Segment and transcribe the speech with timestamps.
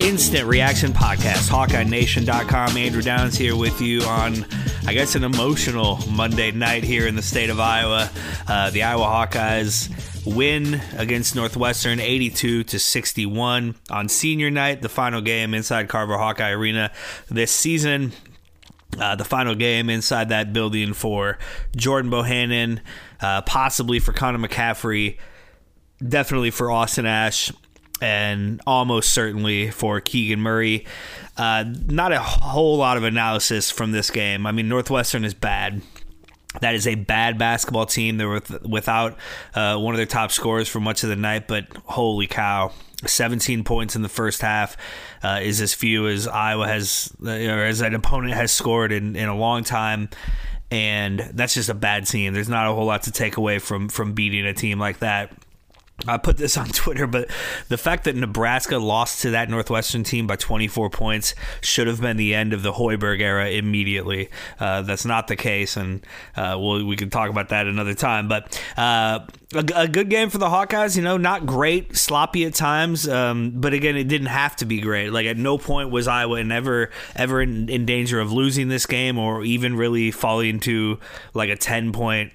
[0.00, 2.76] Instant Reaction Podcast, HawkeyeNation.com.
[2.76, 4.46] Andrew Downs here with you on,
[4.86, 8.10] I guess, an emotional Monday night here in the state of Iowa.
[8.48, 9.90] Uh, the Iowa Hawkeyes
[10.24, 16.50] win against Northwestern 82 to 61 on senior night, the final game inside Carver Hawkeye
[16.50, 16.90] Arena
[17.28, 18.12] this season.
[18.98, 21.38] Uh, the final game inside that building for
[21.76, 22.80] Jordan Bohannon,
[23.20, 25.18] uh, possibly for Connor McCaffery,
[26.06, 27.52] definitely for Austin Ash,
[28.00, 30.86] and almost certainly for Keegan Murray.
[31.36, 34.46] Uh, not a whole lot of analysis from this game.
[34.46, 35.82] I mean, Northwestern is bad.
[36.60, 38.16] That is a bad basketball team.
[38.16, 39.16] They're with, without
[39.54, 42.72] uh, one of their top scorers for much of the night, but holy cow.
[43.06, 44.76] 17 points in the first half
[45.22, 49.16] uh, is as few as Iowa has, uh, or as an opponent has scored in,
[49.16, 50.10] in a long time.
[50.70, 52.34] And that's just a bad team.
[52.34, 55.32] There's not a whole lot to take away from from beating a team like that.
[56.06, 57.30] I put this on Twitter, but
[57.68, 62.16] the fact that Nebraska lost to that Northwestern team by 24 points should have been
[62.16, 64.30] the end of the Hoiberg era immediately.
[64.58, 66.04] Uh, that's not the case, and
[66.36, 68.28] uh, we'll, we can talk about that another time.
[68.28, 69.20] But uh,
[69.54, 70.96] a, a good game for the Hawkeyes.
[70.96, 74.80] You know, not great, sloppy at times, um, but again, it didn't have to be
[74.80, 75.10] great.
[75.10, 79.18] Like at no point was Iowa ever ever in, in danger of losing this game
[79.18, 80.98] or even really falling to
[81.34, 82.32] like a 10 point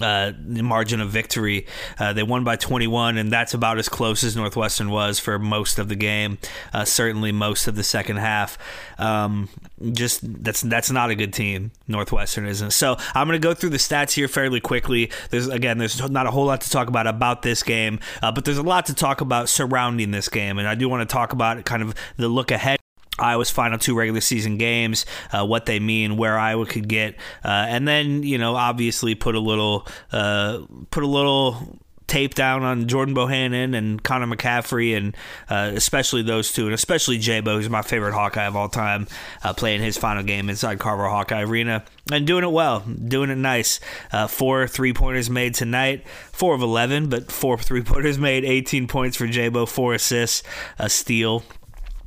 [0.00, 1.66] uh, margin of victory.
[1.98, 5.78] Uh, they won by 21, and that's about as close as Northwestern was for most
[5.78, 6.38] of the game.
[6.72, 8.58] Uh, certainly, most of the second half.
[8.98, 9.48] Um,
[9.92, 11.70] just that's that's not a good team.
[11.86, 12.72] Northwestern isn't.
[12.72, 15.10] So I'm going to go through the stats here fairly quickly.
[15.30, 18.44] There's again, there's not a whole lot to talk about about this game, uh, but
[18.44, 21.32] there's a lot to talk about surrounding this game, and I do want to talk
[21.32, 22.78] about kind of the look ahead.
[23.18, 27.48] Iowa's final two regular season games, uh, what they mean, where Iowa could get, uh,
[27.48, 30.60] and then you know obviously put a little uh,
[30.90, 35.16] put a little tape down on Jordan Bohannon and Connor McCaffery, and
[35.48, 39.08] uh, especially those two, and especially Jabo, who's my favorite Hawkeye of all time,
[39.42, 43.36] uh, playing his final game inside Carver Hawkeye Arena and doing it well, doing it
[43.36, 43.80] nice.
[44.12, 48.86] Uh, four three pointers made tonight, four of eleven, but four three pointers made, eighteen
[48.86, 50.42] points for Jabo, four assists,
[50.78, 51.42] a steal.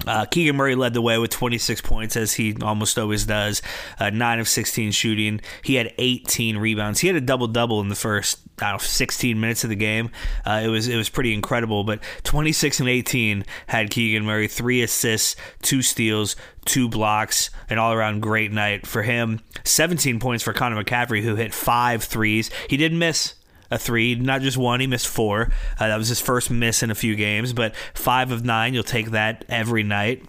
[0.07, 3.61] Uh, Keegan Murray led the way with 26 points, as he almost always does.
[3.99, 5.41] Uh, 9 of 16 shooting.
[5.63, 6.99] He had 18 rebounds.
[6.99, 9.75] He had a double double in the first I don't know, 16 minutes of the
[9.75, 10.09] game.
[10.45, 11.83] Uh, it was it was pretty incredible.
[11.83, 14.47] But 26 and 18 had Keegan Murray.
[14.47, 19.41] Three assists, two steals, two blocks, an all around great night for him.
[19.63, 22.49] 17 points for Connor McCaffery, who hit five threes.
[22.69, 23.35] He didn't miss
[23.71, 24.79] a three, not just one.
[24.79, 25.51] He missed four.
[25.79, 28.73] Uh, that was his first miss in a few games, but five of nine.
[28.73, 30.23] You'll take that every night.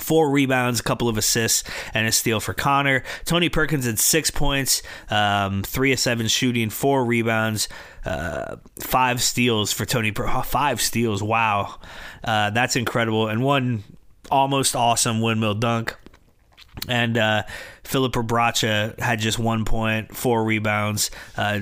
[0.00, 3.02] Four rebounds, a couple of assists, and a steal for Connor.
[3.26, 7.68] Tony Perkins had six points, um, three of seven shooting, four rebounds,
[8.06, 10.10] uh, five steals for Tony.
[10.10, 11.78] Per- oh, five steals, wow,
[12.24, 13.84] uh, that's incredible, and one
[14.30, 15.94] almost awesome windmill dunk.
[16.88, 17.42] And uh,
[17.84, 21.60] Philip Bracha had just one point, four rebounds, uh,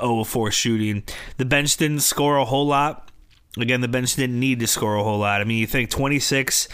[0.00, 1.02] 0 of 4 shooting.
[1.36, 3.10] The bench didn't score a whole lot.
[3.58, 5.40] Again, the bench didn't need to score a whole lot.
[5.40, 6.68] I mean, you think 26,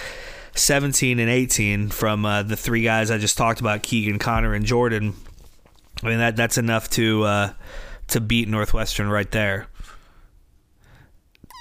[0.54, 4.64] 17, and 18 from uh, the three guys I just talked about Keegan, Connor, and
[4.64, 5.14] Jordan.
[6.02, 7.52] I mean, that that's enough to uh,
[8.08, 9.68] to beat Northwestern right there.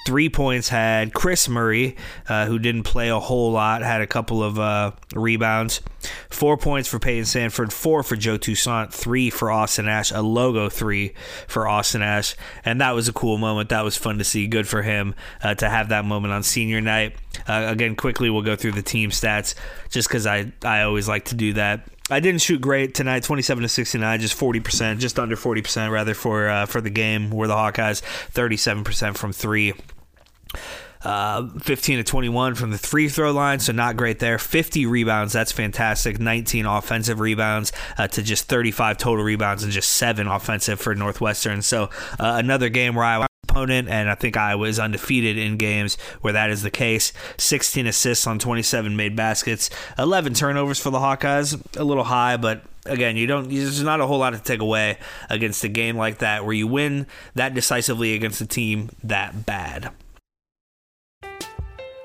[0.05, 1.95] Three points had Kris Murray,
[2.29, 5.81] uh, who didn't play a whole lot, had a couple of uh, rebounds.
[6.29, 10.69] Four points for Payton Sandfort, four for Joe Toussaint, three for Austin Ash, a logo
[10.69, 11.15] three
[11.47, 12.35] for Austin Ash.
[12.63, 13.69] And that was a cool moment.
[13.69, 14.45] That was fun to see.
[14.45, 17.15] Good for him uh, to have that moment on senior night.
[17.47, 19.55] Uh, again, quickly, we'll go through the team stats
[19.89, 21.87] just because I, I always like to do that.
[22.11, 25.91] I didn't shoot great tonight, twenty-seven to sixty-nine, just forty percent, just under forty percent
[25.91, 27.31] rather for uh, for the game.
[27.31, 29.73] Were the Hawkeyes thirty-seven percent from three.
[31.03, 34.39] Uh, 15 to 21 from the free throw line, so not great there.
[34.39, 36.19] 50 rebounds, that's fantastic.
[36.19, 41.61] 19 offensive rebounds uh, to just 35 total rebounds and just seven offensive for Northwestern.
[41.61, 45.97] So uh, another game where I opponent, and I think Iowa is undefeated in games
[46.21, 47.13] where that is the case.
[47.37, 52.63] 16 assists on 27 made baskets, 11 turnovers for the Hawkeyes, a little high, but
[52.85, 53.49] again, you don't.
[53.49, 54.97] There's not a whole lot to take away
[55.29, 59.91] against a game like that where you win that decisively against a team that bad.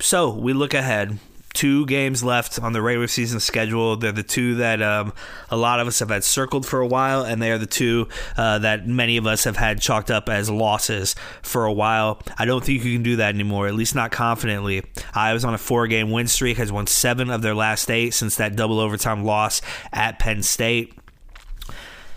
[0.00, 1.18] So we look ahead.
[1.52, 3.96] Two games left on the regular season schedule.
[3.96, 5.12] They're the two that um,
[5.50, 8.08] a lot of us have had circled for a while, and they are the two
[8.36, 12.22] uh, that many of us have had chalked up as losses for a while.
[12.38, 14.84] I don't think you can do that anymore, at least not confidently.
[15.12, 18.36] Iowa's on a four game win streak, has won seven of their last eight since
[18.36, 19.60] that double overtime loss
[19.92, 20.94] at Penn State.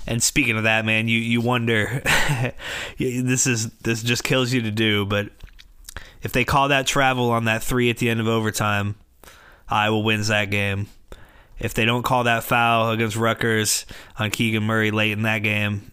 [0.06, 2.04] And speaking of that, man, you you wonder
[2.98, 5.30] this is this just kills you to do, but
[6.24, 8.96] if they call that travel on that three at the end of overtime,
[9.68, 10.88] Iowa wins that game.
[11.60, 13.86] If they don't call that foul against Rutgers
[14.18, 15.92] on Keegan Murray late in that game,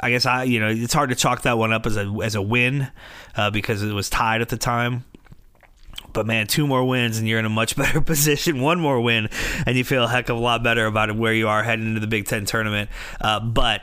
[0.00, 2.34] I guess I you know it's hard to chalk that one up as a as
[2.34, 2.88] a win
[3.36, 5.04] uh, because it was tied at the time.
[6.12, 8.60] But man, two more wins and you're in a much better position.
[8.60, 9.28] One more win
[9.66, 12.00] and you feel a heck of a lot better about where you are heading into
[12.00, 12.90] the Big Ten tournament.
[13.20, 13.82] Uh, but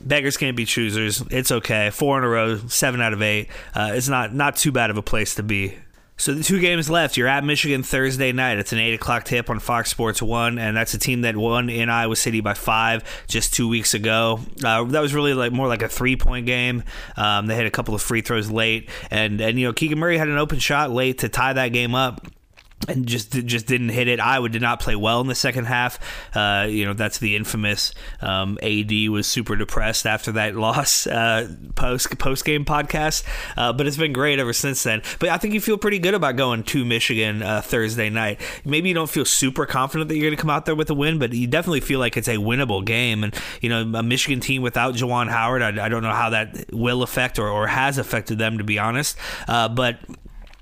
[0.00, 1.22] beggars can't be choosers.
[1.30, 1.90] It's okay.
[1.90, 3.48] Four in a row, seven out of eight.
[3.74, 5.76] Uh, it's not not too bad of a place to be.
[6.16, 7.16] So the two games left.
[7.16, 8.58] You're at Michigan Thursday night.
[8.58, 11.68] It's an eight o'clock tip on Fox Sports One, and that's a team that won
[11.68, 14.38] in Iowa City by five just two weeks ago.
[14.64, 16.84] Uh, that was really like more like a three point game.
[17.16, 20.16] Um, they had a couple of free throws late, and and you know Keegan Murray
[20.16, 22.24] had an open shot late to tie that game up
[22.88, 24.20] and just just didn't hit it.
[24.20, 25.98] Iowa did not play well in the second half.
[26.36, 31.48] Uh, you know that's the infamous um, AD was super depressed after that loss uh,
[31.74, 33.24] post post game podcast.
[33.56, 35.02] Uh, but it's been great ever since then.
[35.18, 38.40] But I think you feel pretty good about going to Michigan uh, Thursday night.
[38.64, 40.94] Maybe you don't feel super confident that you're going to come out there with a
[40.94, 43.24] win, but you definitely feel like it's a winnable game.
[43.24, 46.72] And you know a Michigan team without Juwan Howard, I, I don't know how that
[46.72, 49.16] will affect or, or has affected them to be honest.
[49.48, 49.98] Uh, but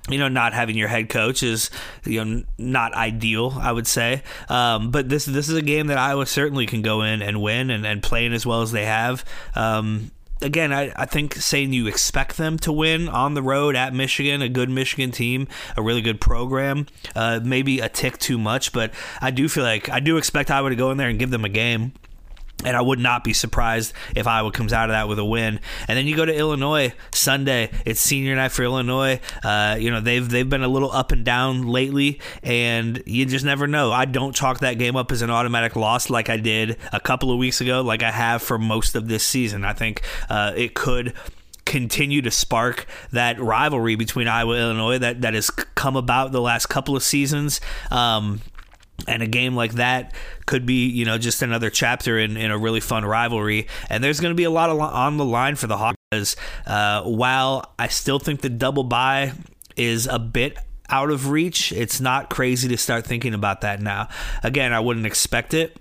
[0.08, 1.70] you know, not having your head coach is
[2.04, 4.22] you know not ideal, I would say.
[4.49, 7.70] Um, but this this is a game that Iowa certainly can go in and win
[7.70, 9.25] and, and playing as well as they have.
[9.54, 10.10] Um,
[10.43, 14.43] again, I, I think saying you expect them to win on the road at Michigan,
[14.43, 15.46] a good Michigan team,
[15.76, 19.88] a really good program, uh, maybe a tick too much, but I do feel like
[19.88, 21.93] I do expect Iowa to go in there and give them a game.
[22.64, 25.60] And I would not be surprised if Iowa comes out of that with a win.
[25.88, 27.70] And then you go to Illinois Sunday.
[27.84, 29.20] It's senior night for Illinois.
[29.42, 33.44] Uh, you know they've they've been a little up and down lately, and you just
[33.44, 33.92] never know.
[33.92, 37.30] I don't chalk that game up as an automatic loss like I did a couple
[37.30, 39.64] of weeks ago, like I have for most of this season.
[39.64, 41.14] I think uh, it could
[41.64, 46.40] continue to spark that rivalry between Iowa and Illinois that that has come about the
[46.40, 47.60] last couple of seasons.
[47.90, 48.40] Um,
[49.06, 50.14] and a game like that
[50.46, 53.69] could be, you know, just another chapter in, in a really fun rivalry.
[53.88, 56.37] And there's going to be a lot of, on the line for the Hawks.
[56.66, 59.32] Uh, while I still think the double bye
[59.76, 64.08] is a bit out of reach, it's not crazy to start thinking about that now.
[64.43, 65.76] Again, I wouldn't expect it.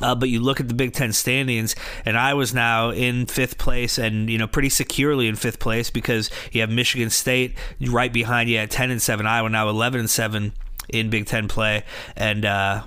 [0.00, 1.74] Uh, but you look at the Big Ten standings,
[2.06, 5.90] and I was now in fifth place, and you know pretty securely in fifth place
[5.90, 9.26] because you have Michigan State right behind you at ten and seven.
[9.26, 10.52] Iowa now eleven and seven
[10.92, 11.84] in Big Ten play,
[12.16, 12.82] and uh,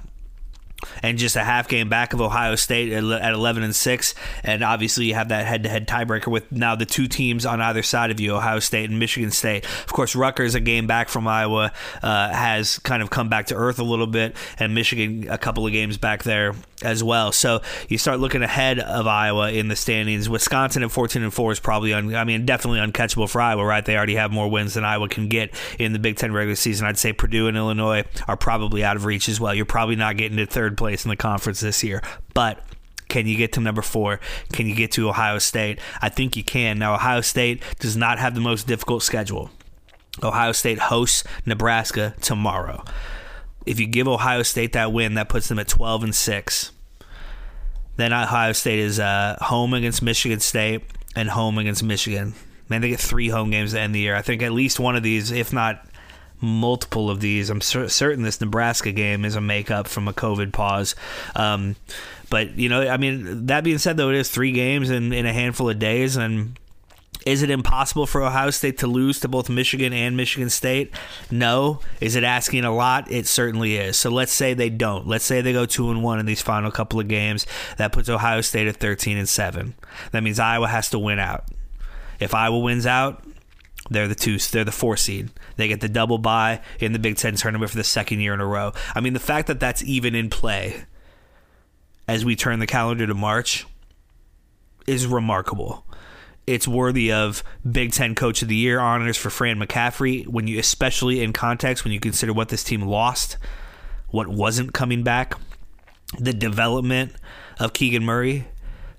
[1.02, 5.06] and just a half game back of Ohio State at 11 and 6 and obviously
[5.06, 8.34] you have that head-to-head tiebreaker with now the two teams on either side of you
[8.34, 9.66] Ohio State and Michigan State.
[9.66, 13.56] Of course Rutgers a game back from Iowa uh, has kind of come back to
[13.56, 16.54] earth a little bit and Michigan a couple of games back there
[16.84, 21.24] as well so you start looking ahead of Iowa in the standings Wisconsin at 14
[21.24, 24.32] and 4 is probably un- I mean definitely uncatchable for Iowa right they already have
[24.32, 27.48] more wins than Iowa can get in the Big Ten regular season I'd say Purdue
[27.48, 30.78] and Illinois are probably out of reach as well you're probably not getting to third
[30.78, 32.02] place in the conference this year.
[32.34, 32.64] But
[33.10, 34.20] can you get to number four?
[34.54, 35.80] Can you get to Ohio State?
[36.02, 36.80] I think you can.
[36.80, 39.50] Now, Ohio State does not have the most difficult schedule.
[40.22, 42.84] Ohio State hosts Nebraska tomorrow.
[43.66, 46.72] If you give Ohio State that win, that puts them at 12 and 6.
[47.96, 50.82] Then Ohio State is uh, home against Michigan State
[51.16, 52.34] and home against Michigan.
[52.70, 54.16] Man, they get three home games to end the year.
[54.16, 55.86] I think at least one of these, if not
[56.42, 57.50] multiple of these.
[57.50, 60.96] I'm cer- certain this Nebraska game is a makeup from a COVID pause.
[61.36, 61.76] Um,
[62.30, 65.26] but you know, I mean, that being said, though, it is three games in, in
[65.26, 66.58] a handful of days, and
[67.26, 70.94] is it impossible for Ohio State to lose to both Michigan and Michigan State?
[71.32, 71.80] No.
[72.02, 73.10] Is it asking a lot?
[73.12, 73.98] It certainly is.
[73.98, 75.08] So let's say they don't.
[75.08, 77.46] Let's say they go two and one in these final couple of games.
[77.78, 79.76] That puts Ohio State at thirteen and seven.
[80.12, 81.46] That means Iowa has to win out.
[82.20, 83.24] If Iowa wins out,
[83.90, 84.38] they're the two.
[84.38, 85.30] They're the four seed.
[85.56, 88.42] They get the double bye in the Big Ten tournament for the second year in
[88.42, 88.74] a row.
[88.96, 90.84] I mean, the fact that that's even in play
[92.08, 93.66] as we turn the calendar to March
[94.88, 95.86] is remarkable.
[96.46, 100.28] It's worthy of Big Ten Coach of the Year honors for Fran McCaffery.
[100.28, 103.38] when you, especially in context, when you consider what this team lost,
[104.10, 105.36] what wasn't coming back,
[106.20, 107.14] the development
[107.60, 108.48] of Keegan Murray,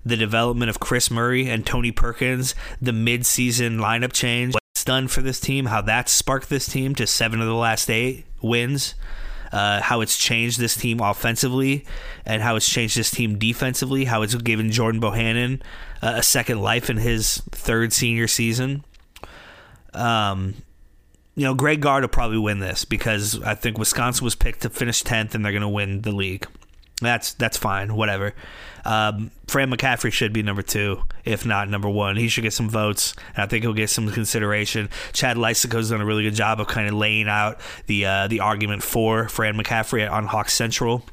[0.05, 5.21] the development of Kris Murray and Tony Perkins, the midseason lineup change, what's done for
[5.21, 8.95] this team, how that sparked this team to seven of the last eight wins.
[9.53, 11.85] Uh, how it's changed this team offensively
[12.27, 15.63] and how it's changed this team defensively, how it's given Jordan Bohannon
[16.05, 18.85] a second life in his third senior season.
[19.93, 20.55] Um,
[21.35, 24.71] you know, Greg Gard will probably win this because I think Wisconsin was picked to
[24.71, 26.47] finish tenth and they're going to win the league.
[27.01, 28.35] That's that's fine, whatever.
[28.85, 32.17] Um, Fran McCaffery should be number two, if not number one.
[32.17, 34.91] He should get some votes, and I think he'll get some consideration.
[35.13, 38.41] Chad Leistikow's done a really good job of kind of laying out the uh, the
[38.41, 41.05] argument for Fran McCaffery on Hawk Central.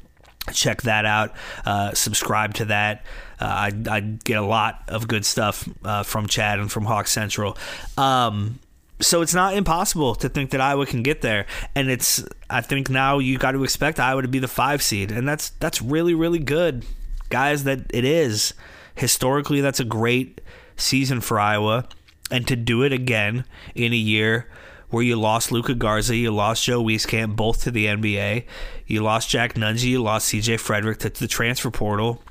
[0.52, 1.34] Check that out.
[1.64, 3.04] Uh, subscribe to that.
[3.40, 7.06] Uh, I, I get a lot of good stuff uh, from Chad and from Hawk
[7.06, 7.56] Central.
[7.96, 8.58] Um,
[9.00, 12.88] so it's not impossible to think that Iowa can get there, and it's I think
[12.88, 16.14] now you got to expect Iowa to be the five seed, and that's that's really
[16.14, 16.84] really good,
[17.28, 17.64] guys.
[17.64, 18.54] That it is
[18.94, 20.40] historically that's a great
[20.76, 21.88] season for Iowa,
[22.30, 23.44] and to do it again
[23.74, 24.46] in a year
[24.92, 28.44] where you lost Luka Garza, you lost Joe Wieskamp, both to the NBA,
[28.86, 30.58] you lost Jack Nunge, you lost C.J.
[30.58, 32.22] Frederick to the transfer portal.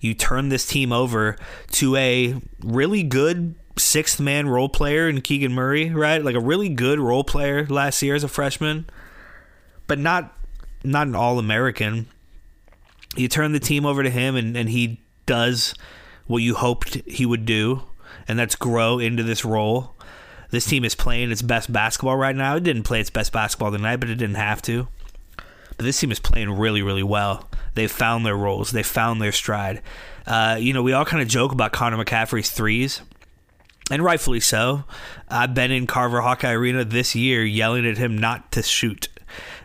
[0.00, 1.36] You turn this team over
[1.72, 6.24] to a really good sixth man role player in Keegan Murray, right?
[6.24, 8.86] Like a really good role player last year as a freshman,
[9.86, 10.34] but not
[10.82, 12.06] not an all American.
[13.16, 15.74] You turn the team over to him and, and he does
[16.26, 17.82] what you hoped he would do,
[18.26, 19.94] and that's grow into this role.
[20.50, 22.56] This team is playing its best basketball right now.
[22.56, 24.88] It didn't play its best basketball tonight, but it didn't have to.
[25.36, 27.48] But this team is playing really, really well.
[27.74, 28.70] They've found their roles.
[28.70, 29.80] They found their stride.
[30.26, 33.00] Uh, you know, we all kind of joke about Connor McCaffery's threes
[33.90, 34.84] and rightfully so.
[35.28, 39.08] I've been in Carver Hawkeye Arena this year yelling at him not to shoot.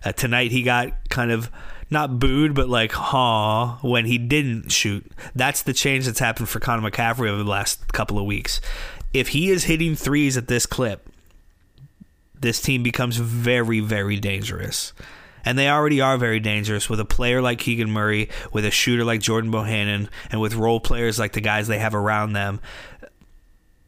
[0.04, 1.50] Uh, tonight he got kind of
[1.89, 5.06] not booed, but like, huh, when he didn't shoot.
[5.36, 8.60] That's the change that's happened for Connor McCaffery over the last couple of weeks.
[9.15, 11.10] If he is hitting threes at this clip,
[12.39, 14.93] this team becomes very, very dangerous.
[15.45, 19.05] And they already are very dangerous with a player like Keegan Murray, with a shooter
[19.05, 22.60] like Jordan Bohannon, and with role players like the guys they have around them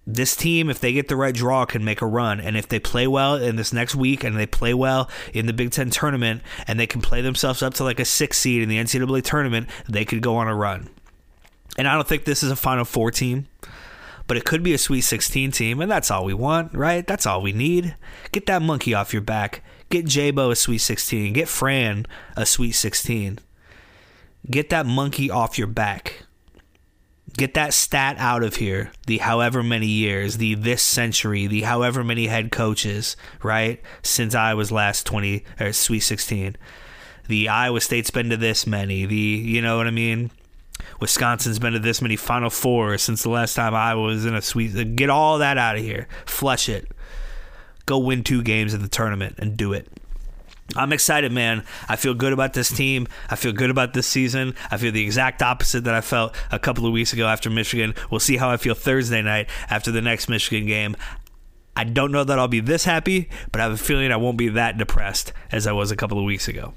[0.07, 2.39] this team, if they get the right draw, can make a run.
[2.39, 5.53] And if they play well in this next week and they play well in the
[5.53, 8.69] Big Ten tournament and they can play themselves up to like a six seed in
[8.69, 10.89] the NCAA tournament, they could go on a run.
[11.77, 13.47] And I don't think this is a Final Four team,
[14.27, 15.81] but it could be a Sweet 16 team.
[15.81, 17.07] And that's all we want, right?
[17.07, 17.95] That's all we need.
[18.31, 19.63] Get that monkey off your back.
[19.89, 21.33] Get Jabo a Sweet 16.
[21.33, 22.05] Get Fran
[22.35, 23.39] a Sweet 16.
[24.49, 26.23] Get that monkey off your back.
[27.35, 28.91] Get that stat out of here.
[29.05, 33.81] The however many years, the this century, the however many head coaches, right?
[34.01, 36.55] Since I was last 20 or Sweet 16.
[37.27, 39.05] The Iowa State's been to this many.
[39.05, 40.31] The, you know what I mean?
[40.99, 44.41] Wisconsin's been to this many Final Fours since the last time I was in a
[44.41, 44.95] sweet.
[44.95, 46.07] Get all that out of here.
[46.25, 46.91] Flush it.
[47.85, 49.87] Go win two games in the tournament and do it.
[50.75, 51.63] I'm excited, man.
[51.87, 53.07] I feel good about this team.
[53.29, 54.53] I feel good about this season.
[54.69, 57.95] I feel the exact opposite that I felt a couple of weeks ago after Michigan.
[58.11, 60.97] We'll see how I feel Thursday night after the next Michigan game.
[61.77, 64.37] I don't know that I'll be this happy, but I have a feeling I won't
[64.37, 66.73] be that depressed as I was a couple of weeks ago.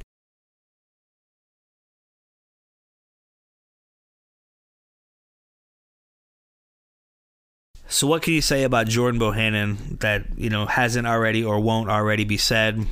[7.91, 11.91] So what can you say about Jordan Bohannon that, you know, hasn't already or won't
[11.91, 12.87] already be said?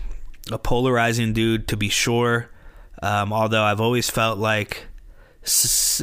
[0.50, 2.50] a polarizing dude to be sure.
[3.02, 4.86] Um, although I've always felt like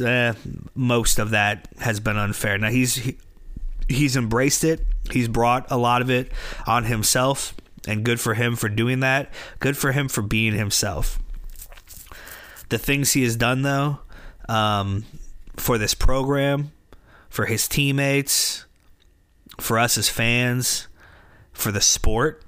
[0.04, 0.32] uh,
[0.74, 2.58] most of that has been unfair.
[2.58, 3.18] Now he's he,
[3.88, 4.84] he's embraced it.
[5.10, 6.32] He's brought a lot of it
[6.66, 7.54] on himself,
[7.86, 9.32] and good for him for doing that.
[9.60, 11.18] Good for him for being himself.
[12.68, 14.00] The things he has done though,
[14.48, 15.04] um,
[15.56, 16.72] for this program,
[17.28, 18.64] for his teammates,
[19.60, 20.88] for us as fans,
[21.52, 22.42] for the sport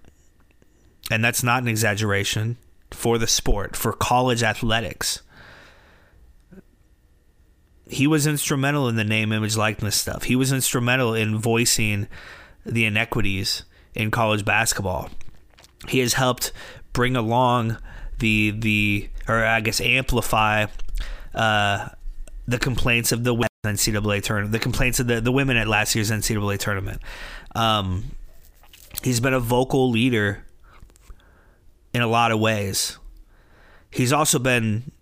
[1.10, 2.56] and that's not an exaggeration,
[2.90, 5.22] for the sport, for college athletics.
[7.88, 10.24] He was instrumental in the name, image, likeness stuff.
[10.24, 12.06] He was instrumental in voicing
[12.66, 13.64] the inequities
[13.94, 15.08] in college basketball.
[15.88, 16.52] He has helped
[16.92, 17.78] bring along
[18.18, 20.66] the the or I guess amplify
[21.34, 21.88] uh,
[22.46, 23.34] the complaints of the
[23.68, 27.00] NCAA tournament, the complaints of the, the women at last year's NCAA tournament.
[27.54, 28.12] Um,
[29.02, 30.44] he's been a vocal leader
[31.94, 32.98] in a lot of ways.
[33.90, 34.92] He's also been,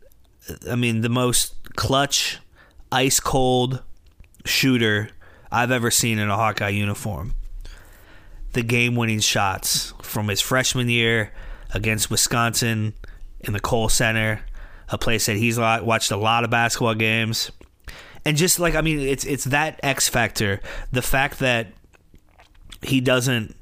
[0.71, 2.39] I mean, the most clutch,
[2.93, 3.83] ice cold
[4.45, 5.11] shooter
[5.51, 7.35] I've ever seen in a Hawkeye uniform.
[8.53, 11.33] The game winning shots from his freshman year
[11.73, 12.95] against Wisconsin
[13.41, 14.41] in the Kohl Center,
[14.89, 17.51] a place that he's watched a lot of basketball games.
[18.27, 21.69] And just like I mean, it's it's that X factor, the fact that
[22.83, 23.55] he doesn't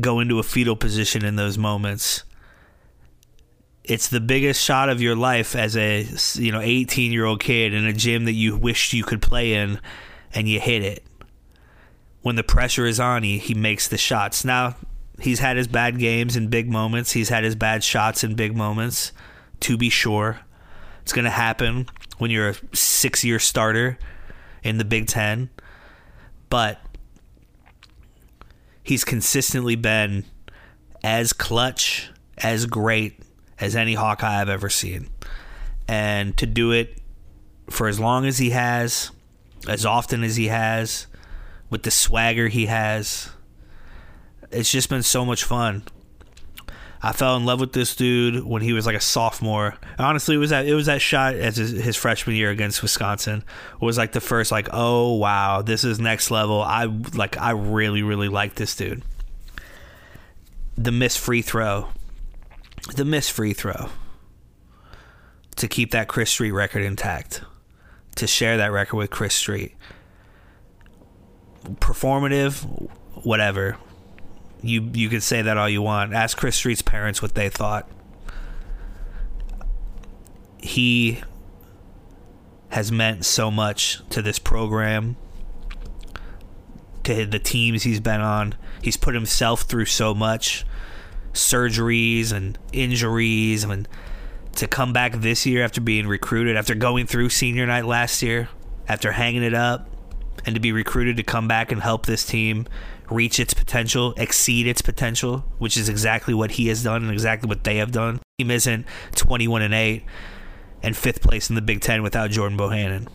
[0.00, 2.22] go into a fetal position in those moments.
[3.82, 7.74] It's the biggest shot of your life as a you know 18 year old kid
[7.74, 9.80] in a gym that you wished you could play in,
[10.32, 11.02] and you hit it.
[12.22, 14.44] When the pressure is on, he he makes the shots.
[14.44, 14.76] Now
[15.18, 17.10] he's had his bad games in big moments.
[17.10, 19.10] He's had his bad shots in big moments.
[19.62, 20.38] To be sure,
[21.02, 23.98] it's going to happen when you're a six year starter
[24.62, 25.50] in the Big Ten.
[26.50, 26.80] But
[28.82, 30.24] he's consistently been
[31.02, 33.20] as clutch, as great
[33.60, 35.08] as any Hawkeye I've ever seen.
[35.86, 37.00] And to do it
[37.70, 39.10] for as long as he has,
[39.68, 41.06] as often as he has,
[41.70, 43.30] with the swagger he has,
[44.50, 45.82] it's just been so much fun.
[47.00, 49.76] I fell in love with this dude when he was like a sophomore.
[49.98, 53.44] Honestly, it was that it was that shot as his, his, freshman year against Wisconsin
[53.80, 56.60] was like the first like, oh wow, this is next level.
[56.60, 59.02] I like I really really like this dude.
[60.76, 61.88] The missed free throw,
[62.94, 63.90] the missed free throw
[65.56, 67.42] to keep that Chris Street record intact,
[68.16, 69.74] to share that record with Chris Street.
[71.80, 72.88] Performative,
[73.24, 73.76] whatever
[74.62, 76.12] you you could say that all you want.
[76.12, 77.88] Ask Chris Street's parents what they thought.
[80.58, 81.20] He
[82.70, 85.16] has meant so much to this program,
[87.04, 88.54] to the teams he's been on.
[88.82, 90.66] He's put himself through so much
[91.32, 93.88] surgeries and injuries and
[94.56, 98.48] to come back this year after being recruited, after going through senior night last year,
[98.88, 99.88] after hanging it up,
[100.44, 102.66] and to be recruited to come back and help this team
[103.10, 107.48] reach its potential, exceed its potential, which is exactly what he has done and exactly
[107.48, 108.20] what they have done.
[108.38, 110.04] Team isn't 21 and 8
[110.82, 113.08] and fifth place in the Big Ten without Jordan Bohannon.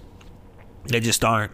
[0.86, 1.51] They just aren't.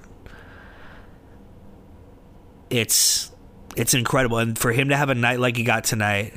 [2.69, 3.32] It's
[3.75, 6.34] it's incredible, and for him to have a night like he got tonight,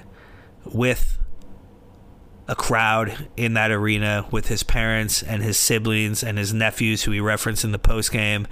[0.64, 1.18] with
[2.48, 7.12] a crowd in that arena, with his parents and his siblings and his nephews, who
[7.12, 8.46] he referenced in the post game,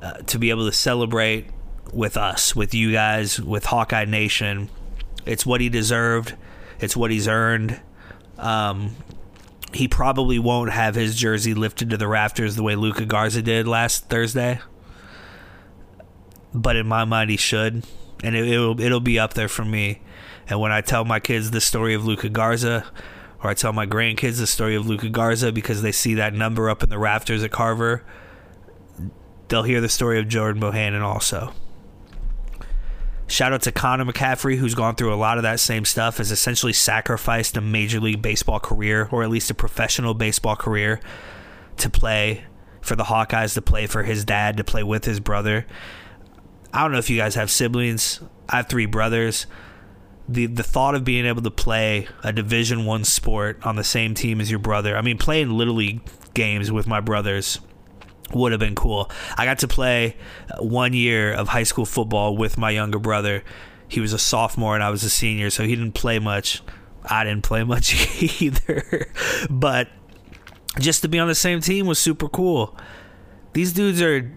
[0.00, 1.46] uh, to be able to celebrate
[1.92, 4.68] with us, with you guys, with Hawkeye Nation.
[5.26, 6.34] It's what he deserved.
[6.80, 7.80] It's what he's earned.
[8.38, 8.96] Um,
[9.72, 13.66] he probably won't have his jersey lifted to the rafters the way Luka Garza did
[13.66, 14.60] last Thursday.
[16.52, 17.84] But in my mind, he should,
[18.22, 20.02] and it, will it'll be up there for me.
[20.48, 22.84] And when I tell my kids the story of Luka Garza,
[23.42, 26.68] or I tell my grandkids the story of Luka Garza because they see that number
[26.68, 28.04] up in the rafters at Carver,
[29.48, 31.54] they'll hear the story of Jordan Bohannon also.
[33.32, 36.30] Shout out to Connor McCaffery, who's gone through a lot of that same stuff, has
[36.30, 41.00] essentially sacrificed a Major League Baseball career, or at least a professional baseball career,
[41.78, 42.44] to play
[42.82, 45.64] for the Hawkeyes, to play for his dad, to play with his brother.
[46.74, 48.20] I don't know if you guys have siblings.
[48.50, 49.46] I have three brothers.
[50.28, 54.12] The the thought of being able to play a Division One sport on the same
[54.12, 54.94] team as your brother.
[54.94, 56.02] I mean, playing little league
[56.34, 57.60] games with my brothers
[58.32, 59.10] would have been cool.
[59.36, 60.16] I got to play
[60.58, 63.44] one year of high school football with my younger brother.
[63.88, 66.62] He was a sophomore and I was a senior, so he didn't play much.
[67.04, 67.94] I didn't play much
[68.40, 69.10] either.
[69.50, 69.88] but
[70.78, 72.76] just to be on the same team was super cool.
[73.52, 74.32] These dudes are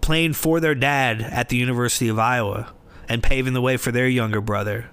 [0.00, 2.72] playing for their dad at the University of Iowa
[3.08, 4.90] and paving the way for their younger brother.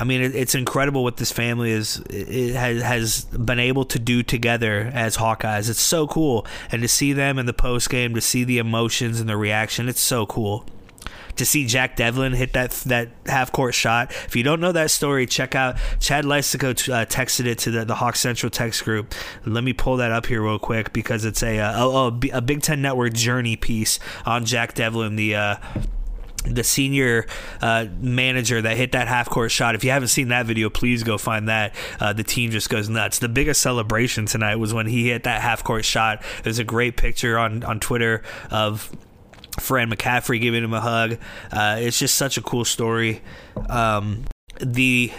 [0.00, 4.22] I mean, it, it's incredible what this family is has has been able to do
[4.22, 5.68] together as Hawkeyes.
[5.68, 9.20] It's so cool, and to see them in the post game, to see the emotions
[9.20, 10.64] and the reaction, it's so cool.
[11.36, 14.10] To see Jack Devlin hit that that half court shot.
[14.10, 17.84] If you don't know that story, check out Chad Leistikow uh, texted it to the,
[17.84, 19.14] the Hawk Central text group.
[19.44, 22.62] Let me pull that up here real quick because it's a uh, a, a Big
[22.62, 25.36] Ten Network journey piece on Jack Devlin, the.
[25.36, 25.56] Uh,
[26.44, 27.26] the senior
[27.60, 29.74] uh, manager that hit that half court shot.
[29.74, 31.74] If you haven't seen that video, please go find that.
[31.98, 33.18] Uh, the team just goes nuts.
[33.18, 36.22] The biggest celebration tonight was when he hit that half court shot.
[36.42, 38.90] There's a great picture on on Twitter of.
[39.58, 41.18] Fran McCaffery giving him a hug.
[41.52, 43.20] Uh, it's just such a cool story.
[43.68, 44.24] Um,
[44.58, 45.12] the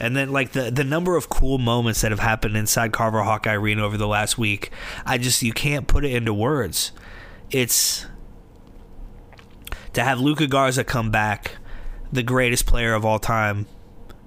[0.00, 3.54] and then like the the number of cool moments that have happened inside Carver Hawkeye
[3.54, 4.72] Arena over the last week,
[5.06, 6.90] I just you can't put it into words.
[7.50, 8.04] It's
[9.92, 11.56] to have Luka Garza come back,
[12.12, 13.66] the greatest player of all time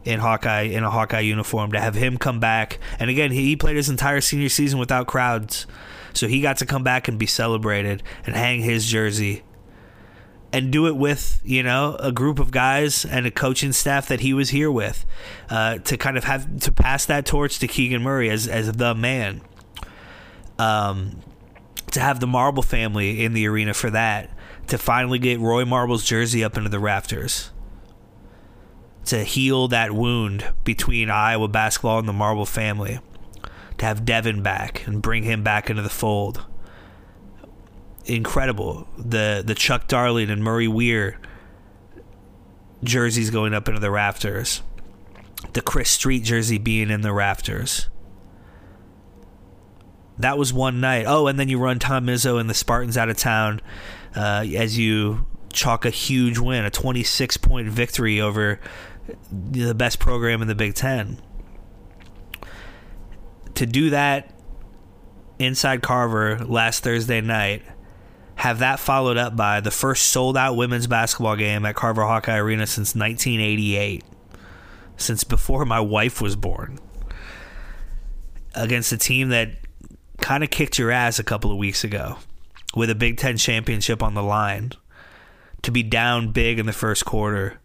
[0.04, 3.76] in Hawkeye in a Hawkeye uniform, to have him come back, and again he, played
[3.76, 5.66] his entire senior season without crowds,
[6.14, 9.44] so he got to come back and be celebrated and hang his jersey.
[10.54, 14.22] And do it with you know a group of guys and a coaching staff that
[14.22, 15.06] he was here with,
[15.50, 18.96] uh, to kind of have to pass that torch to Keegan Murray as as the
[18.96, 19.42] man.
[20.58, 21.22] Um,
[21.92, 24.30] to have the Marble family in the arena for that,
[24.68, 27.52] to finally get Roy Marble's jersey up into the rafters,
[29.06, 33.00] to heal that wound between Iowa basketball and the Marble family,
[33.78, 36.46] to have Devyn back and bring him back into the fold.
[38.06, 38.88] Incredible.
[38.98, 41.20] The the Chuck Darling and Murray Wier
[42.84, 44.62] jerseys going up into the rafters.
[45.54, 47.90] The Chris Street jersey being in the rafters.
[50.18, 51.06] That was one night.
[51.08, 53.60] Oh, and then you run Tom Izzo and the Spartans out of town
[54.16, 58.60] uh, as you chalk a huge win, a 26 point victory over
[59.32, 61.20] the best program in the Big Ten.
[63.56, 64.34] To do that
[65.40, 67.64] inside Carver last Thursday night,
[68.36, 72.38] have that followed up by the first sold out women's basketball game at Carver Hawkeye
[72.38, 74.04] Arena since 1988,
[74.98, 76.80] since before my wife was born,
[78.54, 79.52] against a team that
[80.20, 82.18] kind of kicked your ass a couple of weeks ago
[82.76, 84.74] with a Big Ten championship on the line,
[85.62, 87.60] to be down big in the first quarter,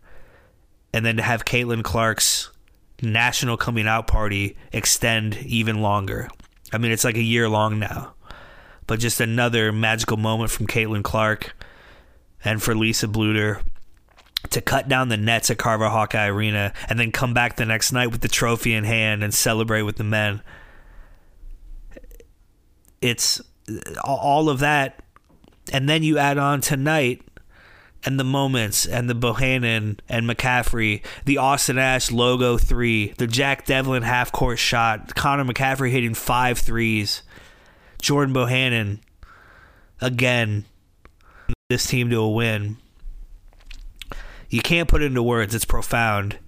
[0.92, 2.50] and then to have Caitlin Clark's
[3.02, 6.28] national coming out party extend even longer.
[6.72, 8.14] I mean, it's like a year long now,
[8.86, 11.54] but just another magical moment from Caitlin Clark
[12.44, 13.62] and for Lisa Bluder
[14.50, 17.92] to cut down the nets at Carver Hawkeye Arena and then come back the next
[17.92, 20.40] night with the trophy in hand and celebrate with the men.
[23.00, 23.40] It's
[24.04, 25.02] all of that,
[25.72, 27.22] and then you add on tonight
[28.04, 33.66] and the moments and the Bohannon and McCaffery, the Austin Ash logo three, the Jack
[33.66, 37.22] Devlin half court shot, Connor McCaffery hitting five threes,
[38.00, 39.00] Jordan Bohannon
[40.00, 40.64] again,
[41.68, 42.78] this team to a win.
[44.48, 45.54] You can't put it into words.
[45.54, 46.38] It's profound.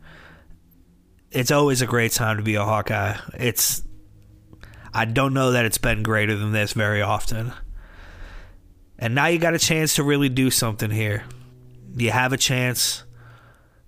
[1.30, 3.16] It's always a great time to be a Hawkeye.
[3.34, 3.82] It's
[4.94, 7.52] I don't know that it's been greater than this very often.
[8.98, 11.24] And now you got a chance to really do something here.
[11.96, 13.04] You have a chance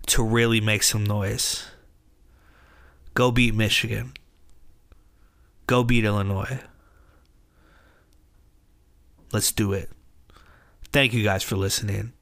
[0.06, 1.64] to really make some noise.
[3.14, 4.12] Go beat Michigan.
[5.66, 6.60] Go beat Illinois.
[9.32, 9.90] Let's do it.
[10.92, 12.12] Thank you guys for listening.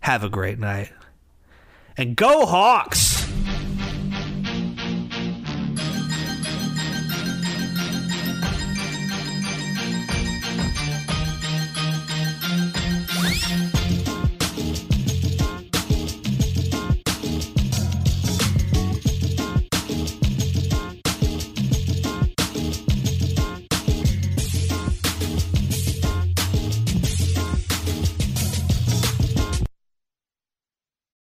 [0.00, 0.92] Have a great night.
[1.96, 3.26] And go Hawks!